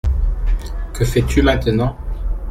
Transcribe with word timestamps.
Que 0.95 1.05
fais-tu 1.05 1.43
Maintenant? 1.43 1.95